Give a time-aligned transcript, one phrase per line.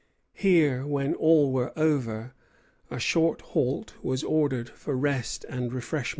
[0.33, 2.33] Here, when all were over,
[2.89, 6.09] a short halt was ordered for rest and refreshment.